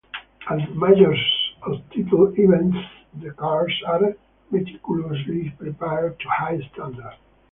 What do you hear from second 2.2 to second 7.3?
events, the cars are meticulously prepared to high standards.